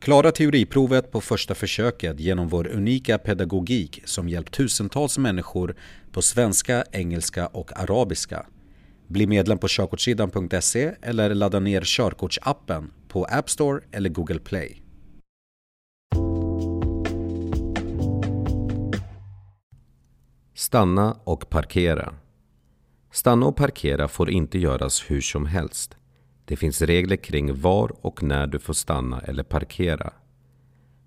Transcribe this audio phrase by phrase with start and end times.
[0.00, 5.74] Klara teoriprovet på första försöket genom vår unika pedagogik som hjälpt tusentals människor
[6.12, 8.46] på svenska, engelska och arabiska.
[9.06, 14.82] Bli medlem på körkortssidan.se eller ladda ner körkortsappen på App Store eller Google Play.
[20.54, 22.14] Stanna och parkera.
[23.12, 25.99] Stanna och parkera får inte göras hur som helst.
[26.50, 30.12] Det finns regler kring var och när du får stanna eller parkera.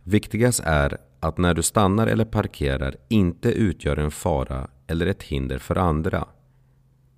[0.03, 5.57] Viktigast är att när du stannar eller parkerar inte utgör en fara eller ett hinder
[5.57, 6.27] för andra.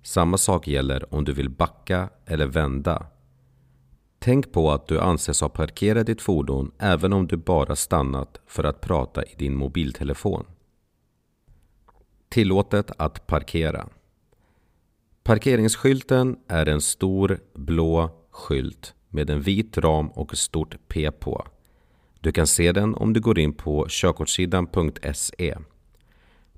[0.02, 3.06] Samma sak gäller om du vill backa eller vända.
[4.18, 8.64] Tänk på att du anses ha parkerat ditt fordon även om du bara stannat för
[8.64, 10.44] att prata i din mobiltelefon.
[12.28, 13.88] Tillåtet att parkera.
[15.26, 21.46] Parkeringsskylten är en stor blå skylt med en vit ram och ett stort P på.
[22.20, 25.56] Du kan se den om du går in på körkortssidan.se.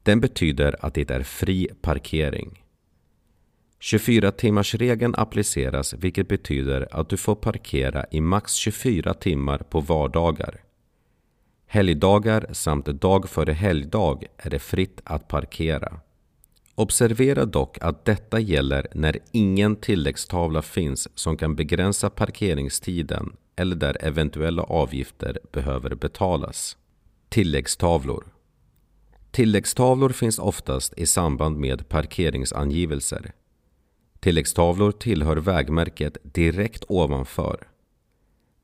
[0.03, 2.62] Den betyder att det är fri parkering.
[3.81, 10.61] 24-timmarsregeln appliceras vilket betyder att du får parkera i max 24 timmar på vardagar.
[11.67, 16.00] Helgdagar samt dag före helgdag är det fritt att parkera.
[16.78, 23.97] Observera dock att detta gäller när ingen tilläggstavla finns som kan begränsa parkeringstiden eller där
[24.00, 26.77] eventuella avgifter behöver betalas.
[27.28, 28.25] Tilläggstavlor
[29.31, 33.33] Tilläggstavlor finns oftast i samband med parkeringsangivelser.
[34.21, 37.69] Tilläggstavlor tillhör vägmärket direkt ovanför.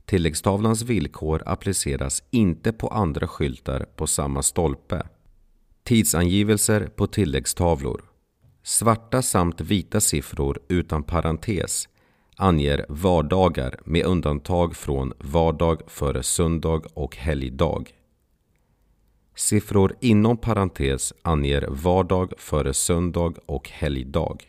[0.04, 5.02] Tilläggstavlans villkor appliceras inte på andra skyltar på samma stolpe.
[5.84, 8.04] Tidsangivelser på tilläggstavlor.
[8.62, 11.88] Svarta samt vita siffror utan parentes
[12.36, 17.84] anger vardagar med undantag från vardag före söndag och helgdag.
[19.34, 24.42] Siffror inom parentes anger vardag före söndag och helgdag.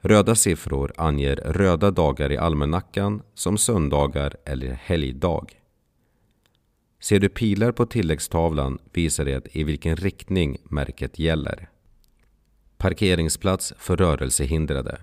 [0.00, 5.63] Röda siffror anger röda dagar i almanackan som söndagar eller helgdag.
[7.04, 11.68] Ser du pilar på tilläggstavlan visar det i vilken riktning märket gäller.
[12.76, 15.00] Parkeringsplats för rörelsehindrade.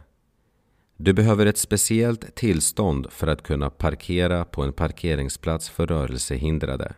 [0.97, 6.93] Du behöver ett speciellt tillstånd för att kunna parkera på en parkeringsplats för rörelsehindrade.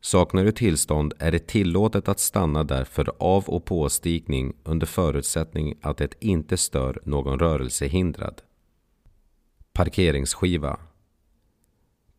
[0.00, 5.74] Saknar du tillstånd är det tillåtet att stanna där för av och påstigning under förutsättning
[5.82, 8.42] att det inte stör någon rörelsehindrad.
[9.72, 10.78] Parkeringsskiva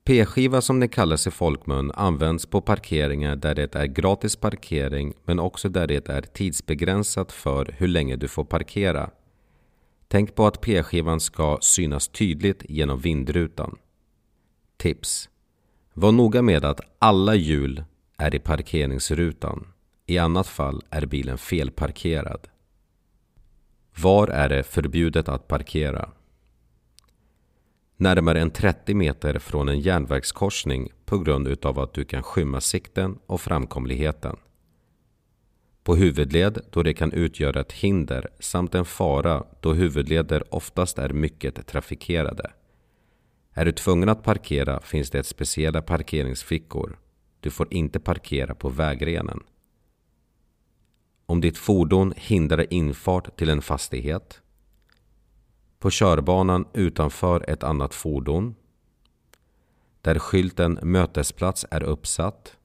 [0.08, 5.40] P-skiva som den kallas i folkmun används på parkeringar där det är gratis parkering men
[5.40, 9.10] också där det är tidsbegränsat för hur länge du får parkera.
[10.08, 13.78] Tänk på att P-skivan ska synas tydligt genom vindrutan.
[14.78, 15.30] Tips!
[15.94, 17.84] Var noga med att alla hjul
[18.18, 19.68] är i parkeringsrutan.
[20.06, 22.48] I annat fall är bilen felparkerad.
[24.02, 26.10] Var är det förbjudet att parkera?
[27.98, 33.20] Närmare än 30 meter från en järnvägskorsning på grund utav att du kan skymma sikten
[33.26, 34.36] och framkomligheten.
[35.84, 41.10] på huvudled då det kan utgöra ett hinder samt en fara då huvudleder oftast är
[41.10, 42.52] mycket trafikerade.
[43.54, 47.00] Är du tvungen att parkera finns det speciella parkeringsfickor.
[47.40, 49.44] Du får inte parkera på vägrenen.
[51.26, 54.42] Om ditt fordon hindrar infart till en fastighet.
[55.86, 58.56] På körbanan utanför ett annat fordon.
[60.02, 62.58] Där skylten mötesplats är uppsatt.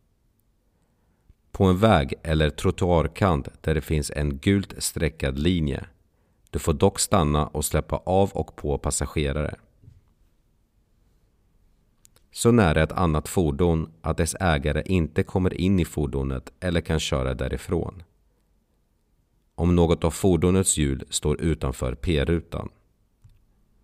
[1.52, 5.86] På en väg eller trottoarkant där det finns en gult streckad linje.
[6.50, 9.54] Du får dock stanna och släppa av och på passagerare.
[12.32, 17.00] Så nära ett annat fordon att dess ägare inte kommer in i fordonet eller kan
[17.00, 18.02] köra därifrån.
[19.54, 22.68] Om något av fordonets hjul står utanför P-rutan.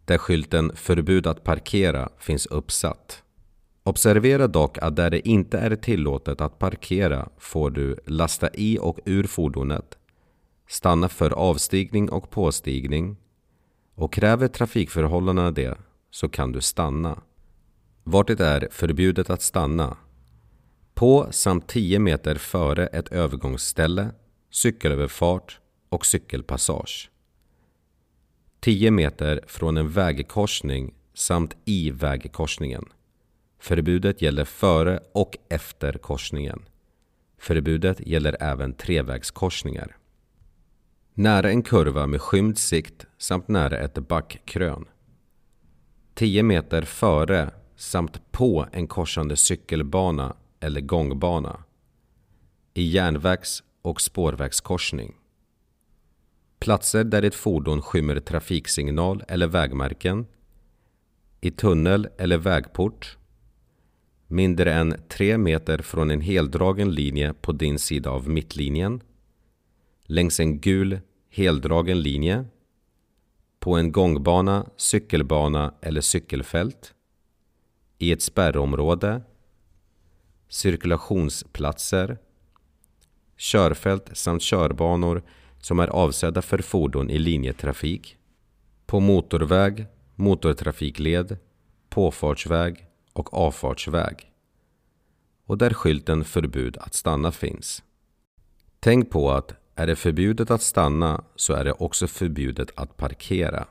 [0.07, 3.23] Där skylten Förbud att parkera finns uppsatt.
[3.83, 8.99] Observera dock att där det inte är tillåtet att parkera får du lasta i och
[9.05, 9.99] ur fordonet,
[10.69, 13.17] stanna för avstigning och påstigning
[13.95, 15.79] och kräver trafikförhållandena det
[16.11, 17.23] så kan du stanna.
[18.05, 19.97] Vart det är förbjudet att stanna.
[20.95, 24.09] På samt 10 meter före ett övergångsställe,
[24.51, 27.11] cykelöverfart och cykelpassage.
[28.61, 32.85] 10 meter från en vägkorsning samt i vägkorsningen.
[33.59, 36.63] Förbudet gäller före och efter korsningen.
[37.39, 39.97] Förbudet gäller även trevägskorsningar.
[41.15, 44.85] Nära en kurva med skymd sikt samt nära ett backkrön.
[46.15, 51.65] 10 meter före samt på en korsande cykelbana eller gångbana.
[52.75, 55.15] I järnvägs och spårvägskorsning.
[56.59, 60.27] Platser där ett fordon skymmer trafiksignal eller vägmärken.
[61.41, 63.17] I tunnel eller vägport
[64.27, 69.01] mindre än 3 meter från en heldragen linje på din sida av mittlinjen,
[70.05, 71.01] längs en gul
[71.31, 72.45] heldragen linje,
[73.61, 76.95] på en gångbana, cykelbana eller cykelfält,
[77.99, 79.23] i ett spärrområde,
[80.49, 82.19] cirkulationsplatser,
[83.37, 85.23] körfält samt körbanor
[85.61, 88.17] som är avsedda för fordon i linjetrafik,
[88.87, 91.39] på motorväg, motortrafikled,
[91.89, 92.87] påfartsväg,
[93.17, 94.33] och avfartsväg
[95.47, 97.83] och där skylten förbud att stanna finns.
[98.81, 103.67] Tänk på att är det förbjudet att stanna så är det också förbjudet att parkera.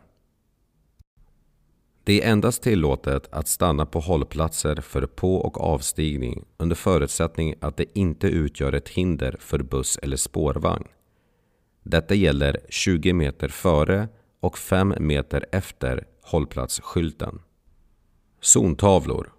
[2.03, 7.77] Det är endast tillåtet att stanna på hållplatser för på och avstigning under förutsättning att
[7.77, 10.87] det inte utgör ett hinder för buss eller spårvagn.
[11.87, 14.07] Detta gäller 20 meter före
[14.39, 17.39] och 5 meter efter hållplatsskylten.
[18.41, 19.33] Zontavlor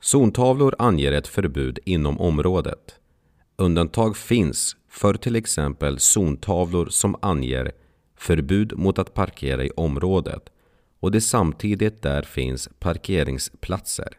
[0.00, 2.94] Zontavlor anger ett förbud inom området.
[3.56, 7.72] Undantag finns för till exempel zontavlor som anger
[8.16, 10.42] förbud mot att parkera i området
[11.00, 14.18] och det samtidigt där finns parkeringsplatser.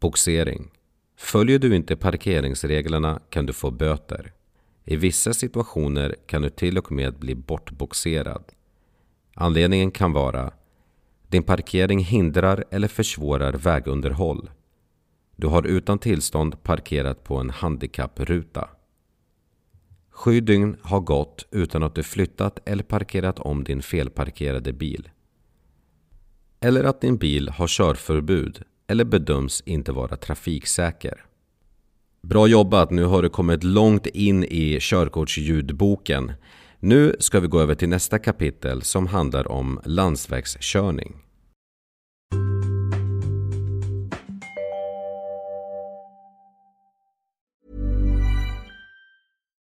[0.00, 0.70] Boxering.
[1.16, 4.32] Följer du inte parkeringsreglerna kan du få böter.
[4.84, 8.44] I vissa situationer kan du till och med bli bortboxerad.
[9.34, 10.52] Anledningen kan vara
[11.28, 14.50] din parkering hindrar eller försvårar vägunderhåll.
[15.36, 18.68] Du har utan tillstånd parkerat på en handikappruta.
[20.10, 25.08] Sju dygn har gått utan att du flyttat eller parkerat om din felparkerade bil.
[26.60, 31.24] Eller att din bil har körförbud eller bedöms inte vara trafiksäker.
[32.22, 36.32] Bra jobbat, nu har du kommit långt in i körkortsljudboken.
[36.78, 41.16] Nu ska vi gå över till nästa kapitel som handlar om landsvägskörning.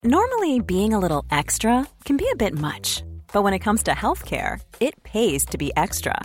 [0.06, 3.90] Normally being a little extra can be a bit much, but when it comes to
[3.90, 6.24] healthcare, it pays to be extra.